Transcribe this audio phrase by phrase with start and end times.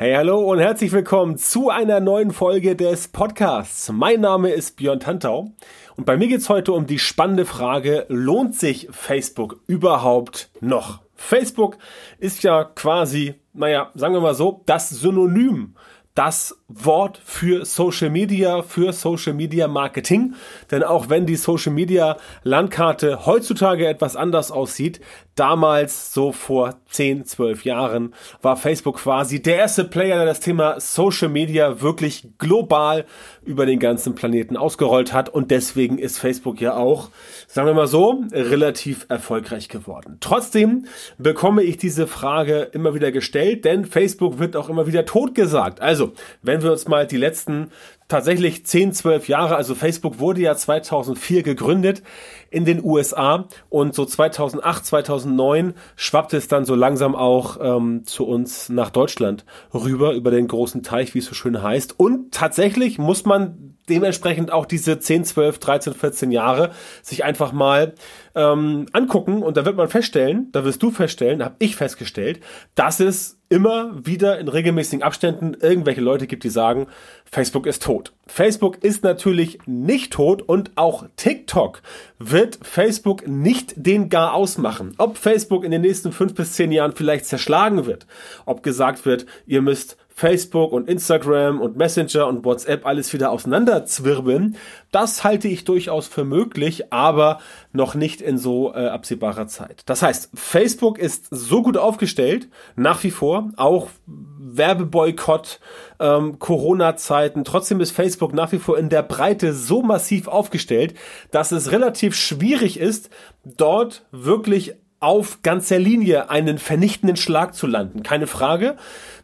[0.00, 3.90] Hey, hallo und herzlich willkommen zu einer neuen Folge des Podcasts.
[3.90, 5.50] Mein Name ist Björn Tantau
[5.96, 11.00] und bei mir geht's heute um die spannende Frage, lohnt sich Facebook überhaupt noch?
[11.16, 11.78] Facebook
[12.20, 15.74] ist ja quasi, naja, sagen wir mal so, das Synonym
[16.18, 20.34] das Wort für Social Media, für Social Media Marketing.
[20.68, 25.00] Denn auch wenn die Social Media Landkarte heutzutage etwas anders aussieht,
[25.38, 30.80] damals, so vor 10, 12 Jahren, war Facebook quasi der erste Player, der das Thema
[30.80, 33.04] Social Media wirklich global
[33.44, 35.28] über den ganzen Planeten ausgerollt hat.
[35.28, 37.10] Und deswegen ist Facebook ja auch,
[37.46, 40.18] sagen wir mal so, relativ erfolgreich geworden.
[40.20, 40.86] Trotzdem
[41.18, 45.80] bekomme ich diese Frage immer wieder gestellt, denn Facebook wird auch immer wieder totgesagt.
[45.80, 47.70] Also, wenn wir uns mal die letzten
[48.08, 49.56] tatsächlich 10, 12 Jahre.
[49.56, 52.02] Also Facebook wurde ja 2004 gegründet
[52.50, 58.26] in den USA und so 2008, 2009 schwappte es dann so langsam auch ähm, zu
[58.26, 62.00] uns nach Deutschland rüber über den großen Teich, wie es so schön heißt.
[62.00, 66.70] Und tatsächlich muss man dementsprechend auch diese 10, 12, 13, 14 Jahre
[67.02, 67.94] sich einfach mal
[68.38, 72.38] ähm, angucken und da wird man feststellen, da wirst du feststellen, habe ich festgestellt,
[72.76, 76.86] dass es immer wieder in regelmäßigen Abständen irgendwelche Leute gibt, die sagen,
[77.24, 78.12] Facebook ist tot.
[78.26, 81.82] Facebook ist natürlich nicht tot und auch TikTok
[82.18, 84.94] wird Facebook nicht den gar ausmachen.
[84.98, 88.06] Ob Facebook in den nächsten fünf bis zehn Jahren vielleicht zerschlagen wird,
[88.46, 94.56] ob gesagt wird, ihr müsst Facebook und Instagram und Messenger und WhatsApp alles wieder auseinanderzwirbeln.
[94.90, 97.38] Das halte ich durchaus für möglich, aber
[97.72, 99.82] noch nicht in so äh, absehbarer Zeit.
[99.86, 105.60] Das heißt, Facebook ist so gut aufgestellt, nach wie vor, auch Werbeboykott,
[106.00, 107.44] ähm, Corona-Zeiten.
[107.44, 110.94] Trotzdem ist Facebook nach wie vor in der Breite so massiv aufgestellt,
[111.30, 113.08] dass es relativ schwierig ist,
[113.44, 118.02] dort wirklich auf ganzer Linie einen vernichtenden Schlag zu landen.
[118.02, 118.76] Keine Frage.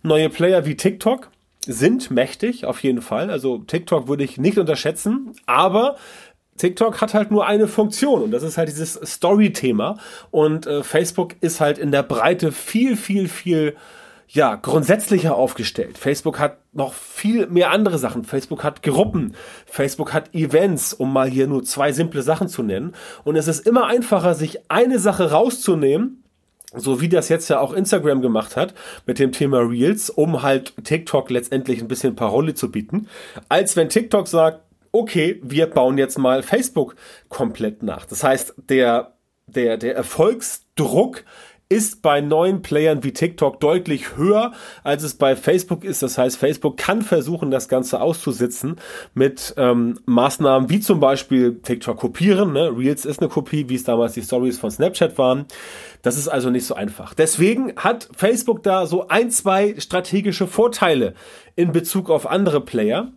[0.03, 1.31] Neue Player wie TikTok
[1.67, 3.31] sind mächtig, auf jeden Fall.
[3.31, 5.97] Also TikTok würde ich nicht unterschätzen, aber
[6.57, 9.99] TikTok hat halt nur eine Funktion und das ist halt dieses Story-Thema.
[10.31, 13.77] Und äh, Facebook ist halt in der Breite viel, viel, viel
[14.29, 15.99] ja, grundsätzlicher aufgestellt.
[15.99, 18.25] Facebook hat noch viel mehr andere Sachen.
[18.25, 19.35] Facebook hat Gruppen,
[19.67, 22.95] Facebook hat Events, um mal hier nur zwei simple Sachen zu nennen.
[23.25, 26.25] Und es ist immer einfacher, sich eine Sache rauszunehmen,
[26.75, 28.75] so wie das jetzt ja auch Instagram gemacht hat
[29.07, 33.09] mit dem Thema Reels, um halt TikTok letztendlich ein bisschen Parole zu bieten,
[33.49, 36.95] als wenn TikTok sagt, okay, wir bauen jetzt mal Facebook
[37.29, 38.07] komplett nach.
[38.07, 39.15] Das heißt, der,
[39.47, 41.25] der, der Erfolgsdruck
[41.75, 44.53] ist bei neuen Playern wie TikTok deutlich höher,
[44.85, 46.05] als es bei Facebook ist.
[46.05, 48.77] Das heißt, Facebook kann versuchen, das Ganze auszusitzen
[49.13, 52.53] mit ähm, Maßnahmen wie zum Beispiel TikTok kopieren.
[52.53, 52.71] Ne?
[52.77, 55.47] Reels ist eine Kopie, wie es damals die Stories von Snapchat waren.
[56.03, 57.13] Das ist also nicht so einfach.
[57.13, 61.15] Deswegen hat Facebook da so ein, zwei strategische Vorteile
[61.57, 63.11] in Bezug auf andere Player.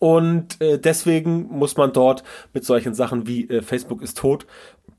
[0.00, 4.46] Und äh, deswegen muss man dort mit solchen Sachen wie äh, Facebook ist tot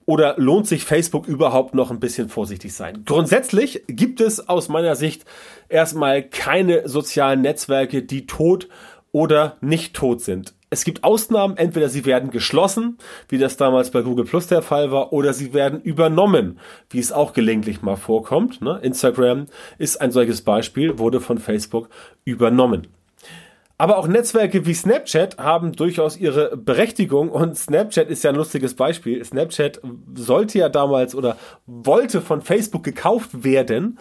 [0.07, 3.03] oder lohnt sich Facebook überhaupt noch ein bisschen vorsichtig sein?
[3.05, 5.25] Grundsätzlich gibt es aus meiner Sicht
[5.69, 8.69] erstmal keine sozialen Netzwerke, die tot
[9.11, 10.53] oder nicht tot sind.
[10.69, 12.97] Es gibt Ausnahmen, entweder sie werden geschlossen,
[13.29, 17.11] wie das damals bei Google Plus der Fall war, oder sie werden übernommen, wie es
[17.11, 18.61] auch gelegentlich mal vorkommt.
[18.61, 18.79] Ne?
[18.81, 19.47] Instagram
[19.77, 21.89] ist ein solches Beispiel, wurde von Facebook
[22.25, 22.87] übernommen.
[23.79, 28.75] Aber auch Netzwerke wie Snapchat haben durchaus ihre Berechtigung und Snapchat ist ja ein lustiges
[28.75, 29.23] Beispiel.
[29.23, 29.81] Snapchat
[30.15, 33.99] sollte ja damals oder wollte von Facebook gekauft werden.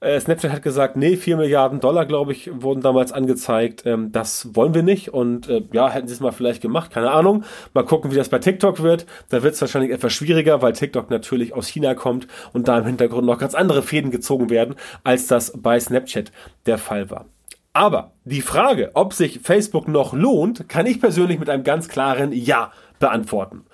[0.00, 3.84] Äh, Snapchat hat gesagt, nee, 4 Milliarden Dollar, glaube ich, wurden damals angezeigt.
[3.86, 5.12] Ähm, das wollen wir nicht.
[5.14, 7.44] Und äh, ja, hätten sie es mal vielleicht gemacht, keine Ahnung.
[7.72, 9.06] Mal gucken, wie das bei TikTok wird.
[9.30, 12.86] Da wird es wahrscheinlich etwas schwieriger, weil TikTok natürlich aus China kommt und da im
[12.86, 14.74] Hintergrund noch ganz andere Fäden gezogen werden,
[15.04, 16.32] als das bei Snapchat
[16.66, 17.26] der Fall war.
[17.72, 22.32] Aber die Frage, ob sich Facebook noch lohnt, kann ich persönlich mit einem ganz klaren
[22.32, 23.64] Ja beantworten.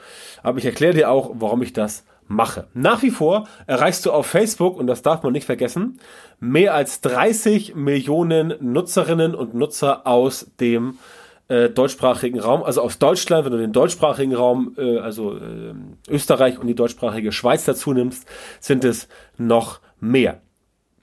[0.42, 2.66] Aber ich erkläre dir auch, warum ich das mache.
[2.74, 5.98] Nach wie vor erreichst du auf Facebook, und das darf man nicht vergessen,
[6.40, 10.98] mehr als 30 Millionen Nutzerinnen und Nutzer aus dem
[11.48, 15.74] äh, deutschsprachigen Raum, also aus Deutschland, wenn du den deutschsprachigen Raum, äh, also äh,
[16.08, 18.26] Österreich und die deutschsprachige Schweiz dazu nimmst,
[18.60, 19.08] sind es
[19.38, 20.40] noch mehr.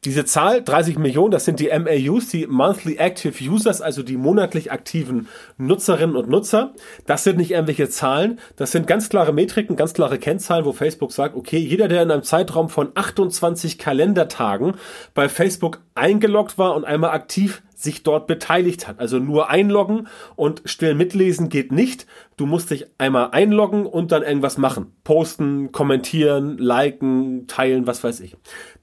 [0.06, 4.70] Diese Zahl, 30 Millionen, das sind die MAUs, die Monthly Active Users, also die monatlich
[4.70, 6.74] aktiven Nutzerinnen und Nutzer.
[7.06, 11.14] Das sind nicht irgendwelche Zahlen, das sind ganz klare Metriken, ganz klare Kennzahlen, wo Facebook
[11.14, 14.74] sagt, okay, jeder, der in einem Zeitraum von 28 Kalendertagen
[15.14, 19.00] bei Facebook eingeloggt war und einmal aktiv sich dort beteiligt hat.
[19.00, 22.08] Also nur einloggen und still mitlesen geht nicht.
[22.38, 24.94] Du musst dich einmal einloggen und dann irgendwas machen.
[25.04, 28.36] Posten, kommentieren, liken, teilen, was weiß ich.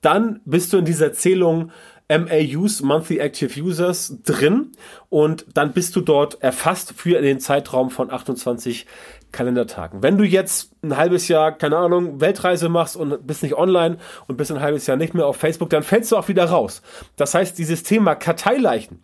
[0.03, 1.73] Dann bist du in dieser Zählung
[2.11, 4.73] MAUs, Monthly Active Users, drin
[5.09, 8.87] und dann bist du dort erfasst für den Zeitraum von 28
[9.33, 10.03] Kalendertagen.
[10.03, 14.37] Wenn du jetzt ein halbes Jahr, keine Ahnung, Weltreise machst und bist nicht online und
[14.37, 16.83] bist ein halbes Jahr nicht mehr auf Facebook, dann fällst du auch wieder raus.
[17.17, 19.03] Das heißt, dieses Thema Karteileichen,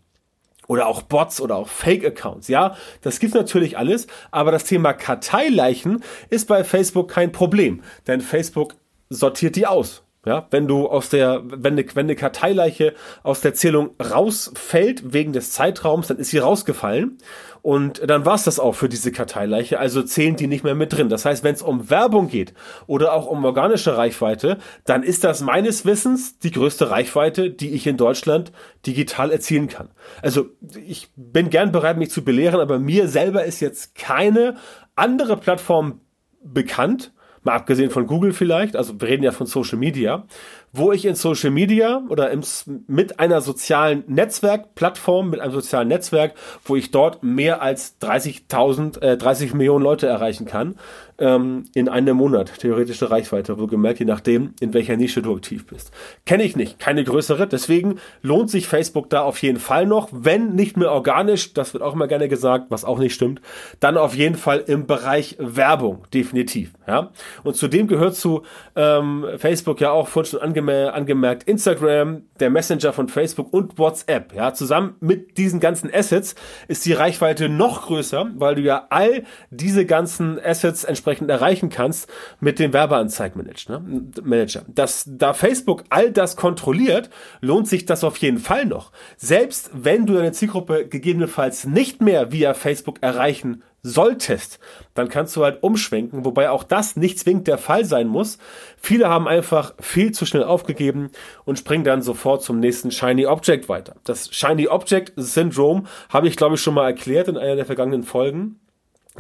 [0.69, 2.49] oder auch Bots oder auch Fake-Accounts.
[2.49, 8.21] Ja, das gibt's natürlich alles, aber das Thema Karteileichen ist bei Facebook kein Problem, denn
[8.21, 8.75] Facebook
[9.09, 10.06] sortiert die aus.
[10.27, 15.33] Ja, wenn du aus der, wenn eine, wenn eine Karteileiche aus der Zählung rausfällt wegen
[15.33, 17.19] des Zeitraums, dann ist sie rausgefallen.
[17.63, 19.79] Und dann war's das auch für diese Karteileiche.
[19.79, 21.09] Also zählen die nicht mehr mit drin.
[21.09, 22.55] Das heißt, wenn es um Werbung geht
[22.89, 27.87] oder auch um organische Reichweite, dann ist das meines Wissens die größte Reichweite, die ich
[27.87, 28.51] in Deutschland
[28.85, 29.91] digital erzielen kann.
[30.23, 30.47] Also
[30.85, 34.57] ich bin gern bereit, mich zu belehren, aber mir selber ist jetzt keine
[34.97, 36.01] andere Plattform
[36.43, 37.13] bekannt,
[37.47, 40.25] mal abgesehen von Google vielleicht, also wir reden ja von Social Media,
[40.73, 42.43] wo ich in Social Media oder im,
[42.87, 46.35] mit einer sozialen Netzwerkplattform, mit einem sozialen Netzwerk,
[46.65, 50.77] wo ich dort mehr als 30.000, äh, 30 Millionen Leute erreichen kann,
[51.19, 55.67] ähm, in einem Monat theoretische Reichweite, wo gemerkt, je nachdem, in welcher Nische du aktiv
[55.67, 55.91] bist.
[56.25, 60.55] Kenne ich nicht, keine größere, deswegen lohnt sich Facebook da auf jeden Fall noch, wenn
[60.55, 63.41] nicht mehr organisch, das wird auch immer gerne gesagt, was auch nicht stimmt,
[63.81, 66.73] dann auf jeden Fall im Bereich Werbung, definitiv.
[66.87, 67.11] Ja?
[67.43, 68.43] Und zudem gehört zu
[68.75, 74.35] ähm, Facebook ja auch vorhin schon angeme angemerkt Instagram, der Messenger von Facebook und WhatsApp.
[74.35, 74.53] Ja?
[74.53, 76.35] Zusammen mit diesen ganzen Assets
[76.69, 81.69] ist die Reichweite noch größer, weil du ja all diese ganzen Assets entsprechend entsprechend erreichen
[81.69, 82.11] kannst
[82.41, 83.81] mit dem Werbeanzeigenmanager.
[83.81, 84.65] Ne?
[84.75, 87.11] Das, da Facebook all das kontrolliert,
[87.41, 88.91] lohnt sich das auf jeden Fall noch.
[89.17, 94.59] Selbst wenn du deine Zielgruppe gegebenenfalls nicht mehr via Facebook erreichen solltest,
[94.95, 98.39] dann kannst du halt umschwenken, wobei auch das nicht zwingend der Fall sein muss.
[98.77, 101.11] Viele haben einfach viel zu schnell aufgegeben
[101.45, 103.95] und springen dann sofort zum nächsten Shiny Object weiter.
[104.03, 108.03] Das Shiny Object Syndrome habe ich glaube ich schon mal erklärt in einer der vergangenen
[108.03, 108.59] Folgen.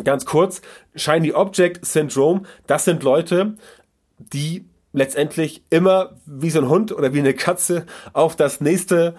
[0.05, 0.63] Ganz kurz,
[0.95, 3.57] Shiny Object Syndrome, das sind Leute,
[4.19, 9.15] die letztendlich immer wie so ein Hund oder wie eine Katze auf das nächste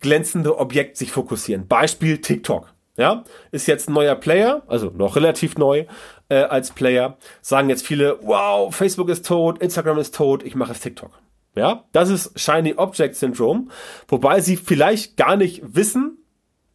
[0.00, 1.66] glänzende Objekt sich fokussieren.
[1.66, 2.72] Beispiel TikTok.
[2.96, 3.22] Ja,
[3.52, 5.84] ist jetzt ein neuer Player, also noch relativ neu
[6.28, 7.16] äh, als Player.
[7.42, 11.12] Sagen jetzt viele, wow, Facebook ist tot, Instagram ist tot, ich mache es TikTok.
[11.54, 13.68] Ja, das ist Shiny Object Syndrome,
[14.08, 16.18] wobei sie vielleicht gar nicht wissen,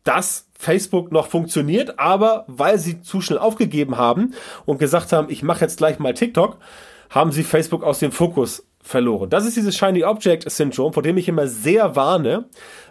[0.03, 4.33] dass Facebook noch funktioniert, aber weil sie zu schnell aufgegeben haben
[4.65, 6.57] und gesagt haben, ich mache jetzt gleich mal TikTok,
[7.09, 9.29] haben sie Facebook aus dem Fokus verloren.
[9.29, 12.45] Das ist dieses Shiny Object Syndrome, vor dem ich immer sehr warne,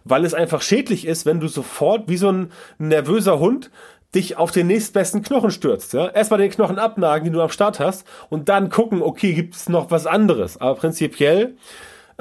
[0.04, 3.70] weil es einfach schädlich ist, wenn du sofort wie so ein nervöser Hund
[4.14, 5.92] dich auf den nächstbesten Knochen stürzt.
[5.92, 6.08] Ja?
[6.08, 9.68] Erstmal den Knochen abnagen, den du am Start hast, und dann gucken, okay, gibt es
[9.68, 10.60] noch was anderes.
[10.60, 11.56] Aber prinzipiell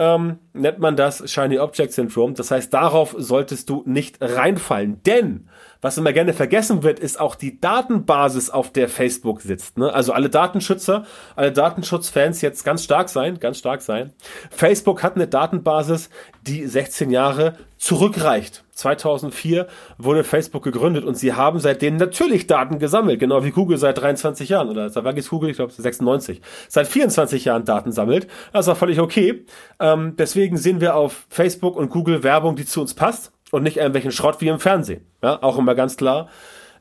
[0.02, 2.34] ähm, nennt man das Shiny Object Syndrome.
[2.34, 5.04] Das heißt, darauf solltest du nicht reinfallen.
[5.04, 5.48] Denn,
[5.82, 9.78] was immer gerne vergessen wird, ist auch die Datenbasis, auf der Facebook sitzt.
[9.78, 9.92] Ne?
[9.92, 11.06] Also alle Datenschützer,
[11.36, 14.14] alle Datenschutzfans jetzt ganz stark sein, ganz stark sein.
[14.52, 16.10] Facebook hat eine Datenbasis,
[16.44, 18.64] die 16 Jahre zurückreicht.
[18.74, 19.68] 2004
[19.98, 24.50] wurde Facebook gegründet und sie haben seitdem natürlich Daten gesammelt, genau wie Google seit 23
[24.50, 25.50] Jahren oder seit wann ist Google?
[25.50, 26.42] Ich glaube 96.
[26.68, 28.28] Seit 24 Jahren Daten sammelt.
[28.54, 29.46] Das ist auch völlig okay.
[29.80, 33.78] Ähm, deswegen sehen wir auf Facebook und Google Werbung, die zu uns passt und nicht
[33.78, 35.06] irgendwelchen Schrott wie im Fernsehen.
[35.22, 36.30] Ja, auch immer ganz klar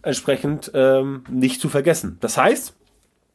[0.02, 2.16] entsprechend ähm, nicht zu vergessen.
[2.20, 2.74] Das heißt,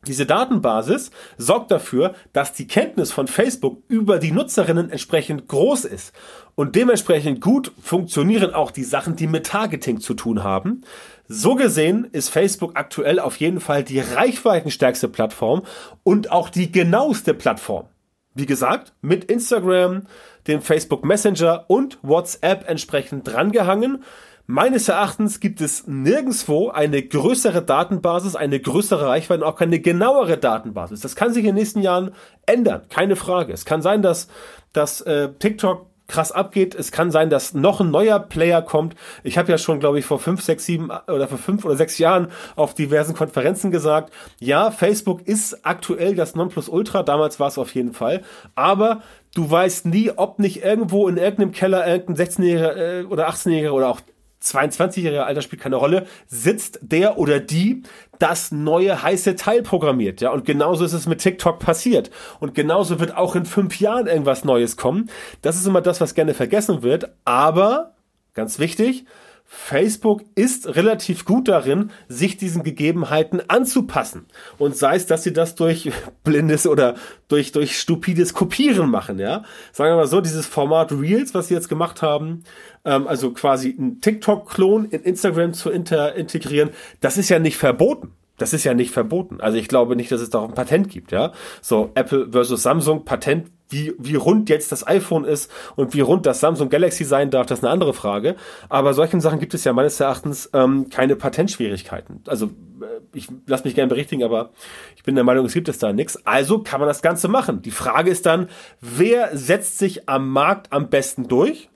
[0.07, 6.13] diese Datenbasis sorgt dafür, dass die Kenntnis von Facebook über die Nutzerinnen entsprechend groß ist.
[6.53, 10.83] Und dementsprechend gut funktionieren auch die Sachen, die mit Targeting zu tun haben.
[11.27, 15.63] So gesehen ist Facebook aktuell auf jeden Fall die reichweitenstärkste Plattform
[16.03, 17.87] und auch die genaueste Plattform.
[18.35, 20.03] Wie gesagt, mit Instagram,
[20.47, 24.03] dem Facebook Messenger und WhatsApp entsprechend drangehangen.
[24.47, 30.37] Meines Erachtens gibt es nirgendswo eine größere Datenbasis, eine größere Reichweite und auch keine genauere
[30.37, 31.01] Datenbasis.
[31.01, 32.11] Das kann sich in den nächsten Jahren
[32.45, 33.53] ändern, keine Frage.
[33.53, 34.27] Es kann sein, dass,
[34.71, 36.75] dass äh, TikTok krass abgeht.
[36.75, 38.95] Es kann sein, dass noch ein neuer Player kommt.
[39.23, 41.97] Ich habe ja schon, glaube ich, vor fünf, sechs, sieben oder vor fünf oder sechs
[41.97, 47.03] Jahren auf diversen Konferenzen gesagt, ja, Facebook ist aktuell das Nonplusultra.
[47.03, 48.21] Damals war es auf jeden Fall.
[48.55, 49.01] Aber
[49.33, 53.89] du weißt nie, ob nicht irgendwo in irgendeinem Keller irgendein 16-Jähriger äh, oder 18-Jähriger oder
[53.89, 54.01] auch
[54.45, 57.83] 22-jähriger Alter spielt keine Rolle, sitzt der oder die
[58.19, 60.21] das neue heiße Teil programmiert.
[60.21, 62.11] Ja, und genauso ist es mit TikTok passiert.
[62.39, 65.09] Und genauso wird auch in fünf Jahren irgendwas Neues kommen.
[65.41, 67.09] Das ist immer das, was gerne vergessen wird.
[67.25, 67.95] Aber,
[68.33, 69.05] ganz wichtig,
[69.47, 74.25] Facebook ist relativ gut darin, sich diesen Gegebenheiten anzupassen.
[74.57, 75.91] Und sei es, dass sie das durch
[76.23, 76.95] blindes oder
[77.27, 79.43] durch, durch stupides Kopieren machen, ja.
[79.71, 82.43] Sagen wir mal so, dieses Format Reels, was sie jetzt gemacht haben,
[82.83, 88.11] ähm, also quasi ein TikTok-Klon in Instagram zu integrieren, das ist ja nicht verboten.
[88.37, 89.39] Das ist ja nicht verboten.
[89.39, 91.31] Also ich glaube nicht, dass es da auch ein Patent gibt, ja.
[91.61, 96.25] So Apple versus Samsung, Patent, wie, wie rund jetzt das iPhone ist und wie rund
[96.25, 98.35] das Samsung Galaxy sein darf, das ist eine andere Frage.
[98.69, 102.21] Aber solchen Sachen gibt es ja meines Erachtens ähm, keine Patentschwierigkeiten.
[102.27, 102.47] Also
[102.81, 104.51] äh, ich lasse mich gerne berichtigen, aber
[104.95, 106.25] ich bin der Meinung, es gibt es da nichts.
[106.25, 107.61] Also kann man das Ganze machen.
[107.61, 108.49] Die Frage ist dann,
[108.81, 111.69] wer setzt sich am Markt am besten durch?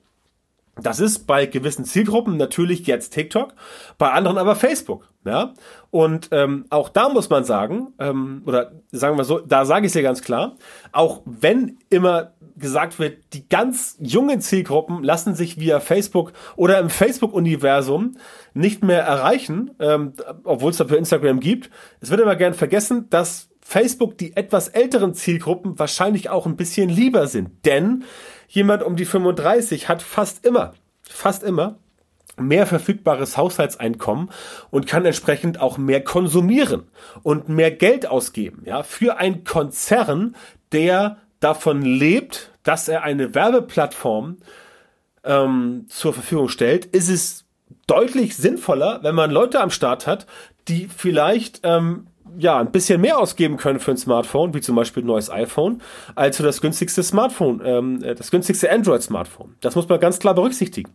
[0.76, 3.52] Das ist bei gewissen Zielgruppen natürlich jetzt TikTok,
[3.98, 5.09] bei anderen aber Facebook.
[5.24, 5.54] Ja?
[5.90, 9.90] Und ähm, auch da muss man sagen, ähm, oder sagen wir so, da sage ich
[9.90, 10.56] es ja ganz klar,
[10.92, 16.90] auch wenn immer gesagt wird, die ganz jungen Zielgruppen lassen sich via Facebook oder im
[16.90, 18.16] Facebook-Universum
[18.54, 20.12] nicht mehr erreichen, ähm,
[20.44, 21.70] obwohl es dafür Instagram gibt.
[22.00, 26.88] Es wird immer gern vergessen, dass Facebook die etwas älteren Zielgruppen wahrscheinlich auch ein bisschen
[26.88, 27.64] lieber sind.
[27.64, 28.04] Denn
[28.48, 31.78] jemand um die 35 hat fast immer, fast immer
[32.40, 34.30] mehr verfügbares Haushaltseinkommen
[34.70, 36.84] und kann entsprechend auch mehr konsumieren
[37.22, 38.62] und mehr Geld ausgeben.
[38.66, 40.34] Ja, für einen Konzern,
[40.72, 44.38] der davon lebt, dass er eine Werbeplattform
[45.24, 47.44] ähm, zur Verfügung stellt, ist es
[47.86, 50.26] deutlich sinnvoller, wenn man Leute am Start hat,
[50.68, 52.06] die vielleicht ähm,
[52.38, 55.82] ja, ein bisschen mehr ausgeben können für ein Smartphone, wie zum Beispiel ein neues iPhone,
[56.14, 59.56] als für das günstigste Smartphone, ähm, äh, das günstigste Android-Smartphone.
[59.60, 60.94] Das muss man ganz klar berücksichtigen.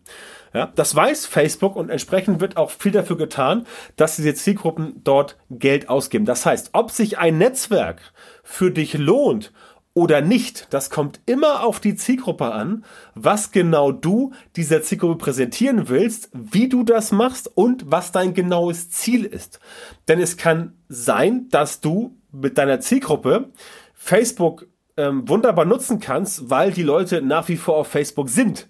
[0.56, 5.38] Ja, das weiß Facebook und entsprechend wird auch viel dafür getan, dass diese Zielgruppen dort
[5.50, 6.24] Geld ausgeben.
[6.24, 8.00] Das heißt, ob sich ein Netzwerk
[8.42, 9.52] für dich lohnt
[9.94, 12.86] oder nicht, das kommt immer auf die Zielgruppe an,
[13.16, 18.90] was genau du dieser Zielgruppe präsentieren willst, wie du das machst und was dein genaues
[18.90, 19.60] Ziel ist.
[20.08, 23.50] Denn es kann sein, dass du mit deiner Zielgruppe
[23.94, 28.70] Facebook ähm, wunderbar nutzen kannst, weil die Leute nach wie vor auf Facebook sind.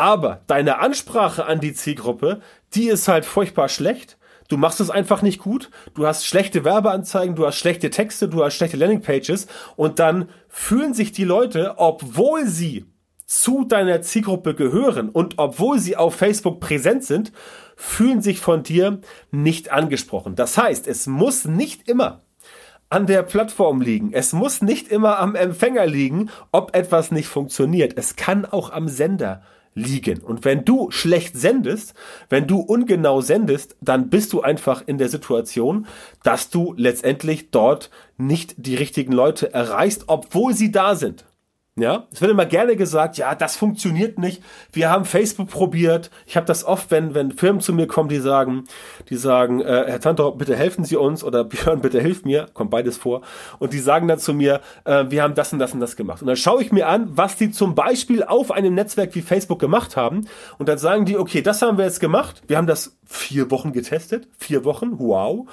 [0.00, 2.40] Aber deine Ansprache an die Zielgruppe,
[2.72, 4.16] die ist halt furchtbar schlecht
[4.48, 5.70] Du machst es einfach nicht gut.
[5.94, 10.92] Du hast schlechte Werbeanzeigen, du hast schlechte Texte, du hast schlechte Landingpages und dann fühlen
[10.92, 12.86] sich die Leute, obwohl sie
[13.26, 17.30] zu deiner Zielgruppe gehören und obwohl sie auf Facebook präsent sind,
[17.76, 20.34] fühlen sich von dir nicht angesprochen.
[20.34, 22.22] Das heißt, es muss nicht immer
[22.88, 24.12] an der Plattform liegen.
[24.12, 27.92] Es muss nicht immer am Empfänger liegen, ob etwas nicht funktioniert.
[27.96, 29.42] Es kann auch am Sender
[29.74, 30.20] liegen.
[30.20, 31.94] Und wenn du schlecht sendest,
[32.28, 35.86] wenn du ungenau sendest, dann bist du einfach in der Situation,
[36.22, 41.24] dass du letztendlich dort nicht die richtigen Leute erreichst, obwohl sie da sind.
[41.80, 44.42] Ja, es wird immer gerne gesagt, ja, das funktioniert nicht.
[44.70, 46.10] Wir haben Facebook probiert.
[46.26, 48.64] Ich habe das oft, wenn wenn Firmen zu mir kommen, die sagen,
[49.08, 52.70] die sagen, äh, Herr Tantor, bitte helfen Sie uns oder Björn, bitte hilf mir, kommt
[52.70, 53.22] beides vor.
[53.58, 56.20] Und die sagen dann zu mir, äh, wir haben das und das und das gemacht.
[56.20, 59.58] Und dann schaue ich mir an, was die zum Beispiel auf einem Netzwerk wie Facebook
[59.58, 60.26] gemacht haben.
[60.58, 62.42] Und dann sagen die, okay, das haben wir jetzt gemacht.
[62.46, 65.48] Wir haben das vier Wochen getestet, vier Wochen, wow.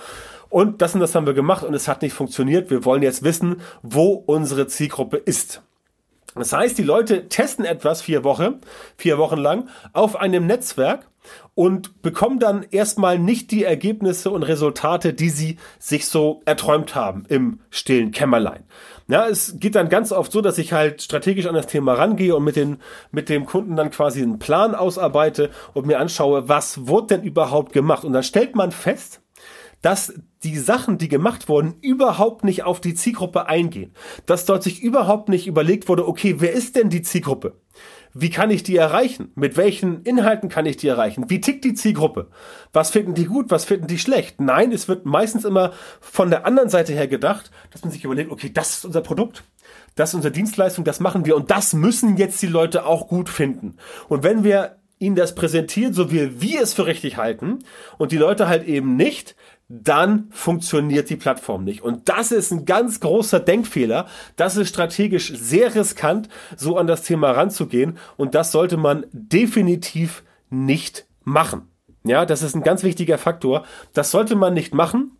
[0.49, 2.69] Und das und das haben wir gemacht und es hat nicht funktioniert.
[2.69, 5.61] Wir wollen jetzt wissen, wo unsere Zielgruppe ist.
[6.37, 8.61] Das heißt, die Leute testen etwas vier Wochen,
[8.95, 11.07] vier Wochen lang auf einem Netzwerk
[11.55, 17.25] und bekommen dann erstmal nicht die Ergebnisse und Resultate, die sie sich so erträumt haben
[17.29, 18.63] im stillen Kämmerlein.
[19.07, 22.35] Ja, es geht dann ganz oft so, dass ich halt strategisch an das Thema rangehe
[22.35, 22.77] und mit, den,
[23.11, 27.71] mit dem Kunden dann quasi einen Plan ausarbeite und mir anschaue, was wurde denn überhaupt
[27.71, 28.03] gemacht.
[28.03, 29.21] Und dann stellt man fest,
[29.81, 33.93] dass die Sachen, die gemacht wurden, überhaupt nicht auf die Zielgruppe eingehen.
[34.25, 37.59] Dass dort sich überhaupt nicht überlegt wurde, okay, wer ist denn die Zielgruppe?
[38.13, 39.31] Wie kann ich die erreichen?
[39.35, 41.29] Mit welchen Inhalten kann ich die erreichen?
[41.29, 42.29] Wie tickt die Zielgruppe?
[42.73, 43.51] Was finden die gut?
[43.51, 44.41] Was finden die schlecht?
[44.41, 48.31] Nein, es wird meistens immer von der anderen Seite her gedacht, dass man sich überlegt,
[48.31, 49.43] okay, das ist unser Produkt.
[49.95, 53.29] Das ist unsere Dienstleistung, das machen wir und das müssen jetzt die Leute auch gut
[53.29, 53.77] finden.
[54.07, 57.59] Und wenn wir ihnen das präsentieren, so wie wir es für richtig halten
[57.97, 59.35] und die Leute halt eben nicht,
[59.69, 61.81] dann funktioniert die Plattform nicht.
[61.81, 64.07] Und das ist ein ganz großer Denkfehler.
[64.37, 67.97] Das ist strategisch sehr riskant, so an das Thema ranzugehen.
[68.15, 71.67] Und das sollte man definitiv nicht machen.
[72.05, 73.65] Ja, das ist ein ganz wichtiger Faktor.
[73.93, 75.11] Das sollte man nicht machen.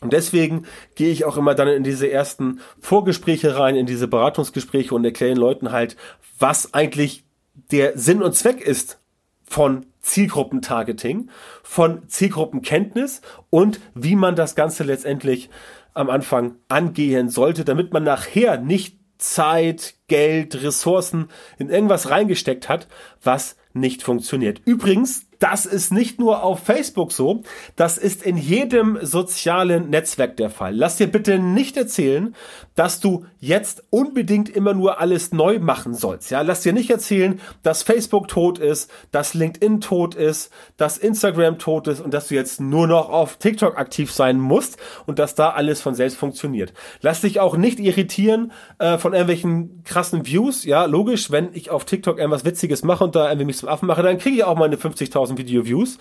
[0.00, 4.92] Und deswegen gehe ich auch immer dann in diese ersten Vorgespräche rein, in diese Beratungsgespräche
[4.92, 5.96] und erkläre den Leuten halt,
[6.40, 7.24] was eigentlich
[7.70, 8.98] der Sinn und Zweck ist
[9.44, 11.30] von Zielgruppentargeting,
[11.62, 15.48] von Zielgruppenkenntnis und wie man das Ganze letztendlich
[15.94, 22.86] am Anfang angehen sollte, damit man nachher nicht Zeit, Geld, Ressourcen in irgendwas reingesteckt hat,
[23.22, 24.60] was nicht funktioniert.
[24.64, 27.42] Übrigens, das ist nicht nur auf Facebook so,
[27.76, 30.74] das ist in jedem sozialen Netzwerk der Fall.
[30.74, 32.34] Lass dir bitte nicht erzählen,
[32.76, 36.30] dass du jetzt unbedingt immer nur alles neu machen sollst.
[36.30, 41.58] Ja, lass dir nicht erzählen, dass Facebook tot ist, dass LinkedIn tot ist, dass Instagram
[41.58, 45.34] tot ist und dass du jetzt nur noch auf TikTok aktiv sein musst und dass
[45.34, 46.72] da alles von selbst funktioniert.
[47.02, 50.64] Lass dich auch nicht irritieren äh, von irgendwelchen krassen Views.
[50.64, 53.86] Ja, logisch, wenn ich auf TikTok irgendwas Witziges mache und da irgendwie mich zum Affen
[53.86, 55.98] mache, dann kriege ich auch meine 50.000 Video-Views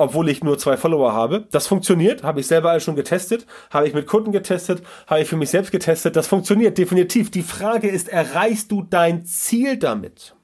[0.00, 1.46] obwohl ich nur zwei Follower habe.
[1.50, 5.28] Das funktioniert, habe ich selber alles schon getestet, habe ich mit Kunden getestet, habe ich
[5.28, 6.16] für mich selbst getestet.
[6.16, 7.30] Das funktioniert definitiv.
[7.30, 10.34] Die Frage ist, erreichst du dein Ziel damit?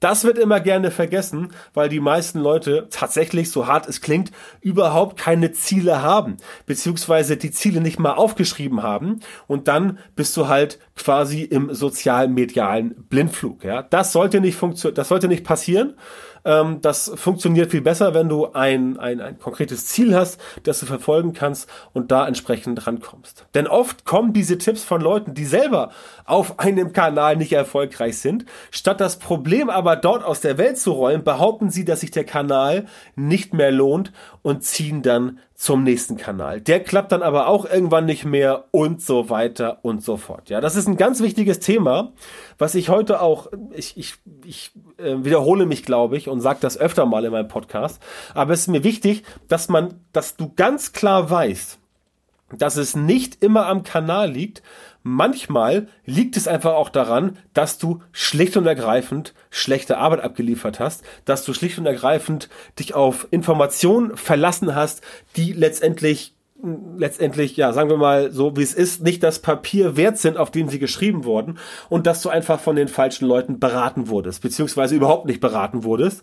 [0.00, 5.18] Das wird immer gerne vergessen, weil die meisten Leute tatsächlich, so hart es klingt, überhaupt
[5.18, 10.78] keine Ziele haben, beziehungsweise die Ziele nicht mal aufgeschrieben haben und dann bist du halt
[10.96, 13.64] quasi im sozial-medialen Blindflug.
[13.64, 14.58] Ja, das sollte nicht
[14.94, 15.94] das sollte nicht passieren.
[16.44, 20.86] Ähm, das funktioniert viel besser, wenn du ein, ein, ein konkretes Ziel hast, das du
[20.86, 23.46] verfolgen kannst und da entsprechend rankommst.
[23.54, 25.90] Denn oft kommen diese Tipps von Leuten, die selber
[26.24, 28.46] auf einem Kanal nicht erfolgreich sind.
[28.70, 32.24] Statt das Problem aber dort aus der Welt zu räumen, behaupten sie, dass sich der
[32.24, 32.86] Kanal
[33.16, 36.60] nicht mehr lohnt und ziehen dann zum nächsten Kanal.
[36.60, 40.50] Der klappt dann aber auch irgendwann nicht mehr und so weiter und so fort.
[40.50, 42.12] Ja, das ist ein ganz wichtiges Thema,
[42.58, 46.76] was ich heute auch, ich, ich, ich äh, wiederhole mich, glaube ich, und sage das
[46.76, 48.02] öfter mal in meinem Podcast.
[48.34, 51.78] Aber es ist mir wichtig, dass man, dass du ganz klar weißt,
[52.58, 54.62] dass es nicht immer am Kanal liegt.
[55.02, 61.04] Manchmal liegt es einfach auch daran, dass du schlicht und ergreifend schlechte Arbeit abgeliefert hast,
[61.24, 62.48] dass du schlicht und ergreifend
[62.78, 65.02] dich auf Informationen verlassen hast,
[65.36, 66.33] die letztendlich
[66.96, 70.50] letztendlich, ja, sagen wir mal so, wie es ist, nicht das Papier wert sind, auf
[70.50, 74.94] dem sie geschrieben wurden und dass du einfach von den falschen Leuten beraten wurdest, beziehungsweise
[74.94, 76.22] überhaupt nicht beraten wurdest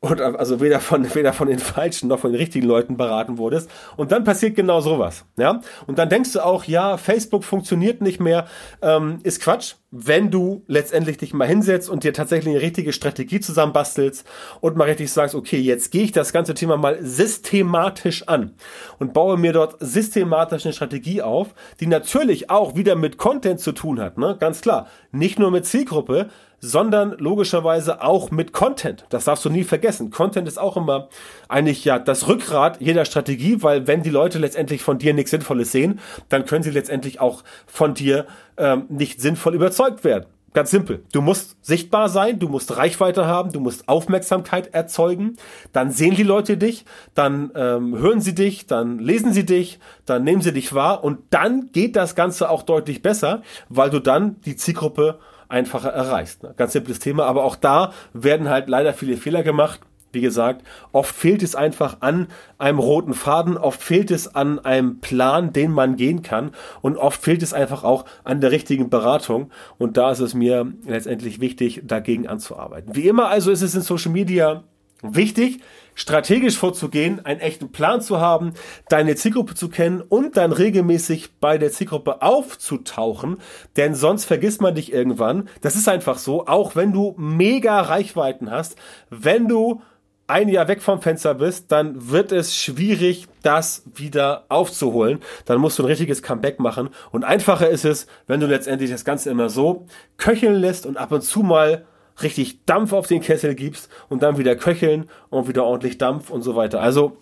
[0.00, 3.70] und also weder von weder von den falschen noch von den richtigen Leuten beraten wurdest.
[3.96, 5.60] Und dann passiert genau sowas ja?
[5.86, 8.46] Und dann denkst du auch ja Facebook funktioniert nicht mehr.
[8.80, 9.74] Ähm, ist Quatsch.
[9.92, 14.24] Wenn du letztendlich dich mal hinsetzt und dir tatsächlich eine richtige Strategie zusammenbastelst
[14.60, 18.54] und mal richtig sagst okay jetzt gehe ich das ganze Thema mal systematisch an
[19.00, 23.72] und baue mir dort systematisch eine Strategie auf die natürlich auch wieder mit Content zu
[23.72, 24.36] tun hat ne?
[24.38, 24.86] Ganz klar.
[25.10, 29.06] Nicht nur mit Zielgruppe sondern logischerweise auch mit Content.
[29.08, 30.10] Das darfst du nie vergessen.
[30.10, 31.08] Content ist auch immer
[31.48, 35.72] eigentlich ja das Rückgrat jeder Strategie, weil wenn die Leute letztendlich von dir nichts Sinnvolles
[35.72, 40.26] sehen, dann können sie letztendlich auch von dir ähm, nicht sinnvoll überzeugt werden.
[40.52, 41.04] Ganz simpel.
[41.12, 45.36] Du musst sichtbar sein, du musst Reichweite haben, du musst Aufmerksamkeit erzeugen.
[45.72, 50.24] Dann sehen die Leute dich, dann ähm, hören sie dich, dann lesen sie dich, dann
[50.24, 54.40] nehmen sie dich wahr und dann geht das Ganze auch deutlich besser, weil du dann
[54.40, 55.20] die Zielgruppe
[55.50, 56.42] einfacher erreichst.
[56.42, 56.54] Ne?
[56.56, 59.80] Ganz simples Thema, aber auch da werden halt leider viele Fehler gemacht.
[60.12, 62.26] Wie gesagt, oft fehlt es einfach an
[62.58, 67.22] einem roten Faden, oft fehlt es an einem Plan, den man gehen kann und oft
[67.22, 71.82] fehlt es einfach auch an der richtigen Beratung und da ist es mir letztendlich wichtig,
[71.84, 72.96] dagegen anzuarbeiten.
[72.96, 74.64] Wie immer also ist es in Social Media
[75.02, 75.60] wichtig,
[75.94, 78.54] strategisch vorzugehen, einen echten Plan zu haben,
[78.88, 83.38] deine Zielgruppe zu kennen und dann regelmäßig bei der Zielgruppe aufzutauchen,
[83.76, 85.48] denn sonst vergisst man dich irgendwann.
[85.60, 88.76] Das ist einfach so, auch wenn du mega Reichweiten hast,
[89.10, 89.82] wenn du
[90.30, 95.18] ein Jahr weg vom Fenster bist, dann wird es schwierig, das wieder aufzuholen.
[95.44, 96.90] Dann musst du ein richtiges Comeback machen.
[97.10, 99.86] Und einfacher ist es, wenn du letztendlich das Ganze immer so
[100.18, 101.84] köcheln lässt und ab und zu mal
[102.22, 106.42] richtig Dampf auf den Kessel gibst und dann wieder köcheln und wieder ordentlich Dampf und
[106.42, 106.80] so weiter.
[106.80, 107.16] Also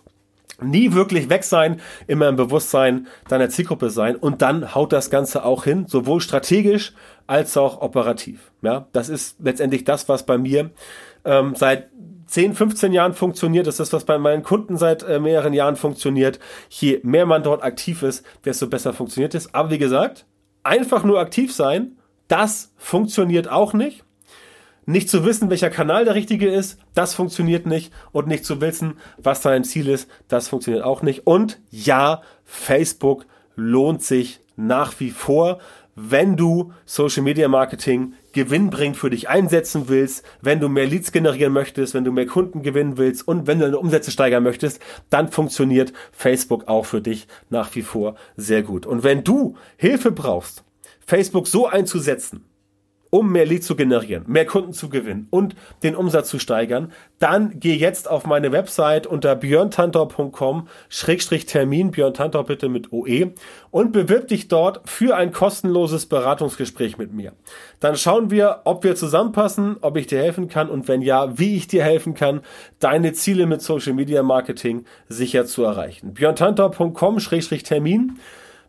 [0.61, 5.45] nie wirklich weg sein, immer im Bewusstsein deiner Zielgruppe sein und dann haut das Ganze
[5.45, 6.95] auch hin, sowohl strategisch
[7.27, 8.51] als auch operativ.
[8.63, 10.71] Ja, das ist letztendlich das, was bei mir
[11.25, 11.91] ähm, seit
[12.27, 13.67] 10, 15 Jahren funktioniert.
[13.67, 16.39] Das ist, was bei meinen Kunden seit äh, mehreren Jahren funktioniert.
[16.69, 19.55] Je mehr man dort aktiv ist, desto besser funktioniert es.
[19.55, 20.27] Aber wie gesagt,
[20.63, 21.97] einfach nur aktiv sein,
[22.29, 24.05] das funktioniert auch nicht.
[24.89, 27.93] Nicht zu wissen, welcher Kanal der richtige ist, das funktioniert nicht.
[28.11, 31.27] Und nicht zu wissen, was dein Ziel ist, das funktioniert auch nicht.
[31.27, 35.59] Und ja, Facebook lohnt sich nach wie vor,
[35.95, 41.53] wenn du Social Media Marketing gewinnbringend für dich einsetzen willst, wenn du mehr Leads generieren
[41.53, 45.29] möchtest, wenn du mehr Kunden gewinnen willst und wenn du deine Umsätze steigern möchtest, dann
[45.29, 48.87] funktioniert Facebook auch für dich nach wie vor sehr gut.
[48.87, 50.65] Und wenn du Hilfe brauchst,
[51.05, 52.47] Facebook so einzusetzen,
[53.11, 57.59] um mehr Lead zu generieren, mehr Kunden zu gewinnen und den Umsatz zu steigern, dann
[57.59, 60.69] geh jetzt auf meine Website unter björntantor.com
[61.47, 63.33] Termin, Björn Tantor bitte mit OE
[63.71, 67.33] und bewirb dich dort für ein kostenloses Beratungsgespräch mit mir.
[67.81, 71.57] Dann schauen wir, ob wir zusammenpassen, ob ich dir helfen kann und wenn ja, wie
[71.57, 72.41] ich dir helfen kann,
[72.79, 76.15] deine Ziele mit Social Media Marketing sicher zu erreichen.
[76.15, 78.19] björntantor.com Termin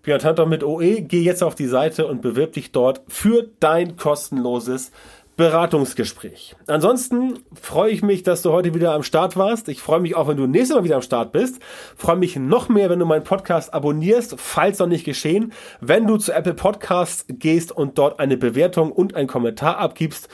[0.02, 3.98] Björn Tantor mit OE, geh jetzt auf die Seite und bewirb dich dort für dein
[3.98, 4.92] kostenloses
[5.40, 6.58] Beratungsgespräch.
[6.68, 9.70] Ansonsten freue ich mich, dass du heute wieder am Start warst.
[9.70, 11.62] Ich freue mich auch, wenn du nächstes Mal wieder am Start bist.
[11.96, 15.54] Freue mich noch mehr, wenn du meinen Podcast abonnierst, falls noch nicht geschehen.
[15.80, 20.28] Wenn du zu Apple Podcasts gehst und dort eine Bewertung und einen Kommentar abgibst,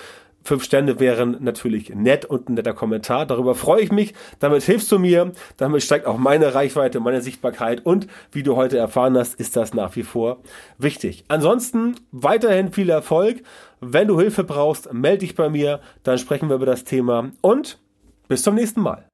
[0.45, 3.25] Fünf Sterne wären natürlich nett und ein netter Kommentar.
[3.25, 4.13] Darüber freue ich mich.
[4.38, 5.31] Damit hilfst du mir.
[5.58, 7.84] Damit steigt auch meine Reichweite, meine Sichtbarkeit.
[7.84, 10.43] Und wie du heute erfahren hast, ist das nach wie vor
[10.77, 11.25] wichtig.
[11.29, 13.41] Ansonsten weiterhin viel Erfolg.
[13.81, 15.81] Wenn du Hilfe brauchst, melde dich bei mir.
[16.03, 17.31] Dann sprechen wir über das Thema.
[17.41, 17.79] Und
[18.27, 19.08] bis zum nächsten Mal.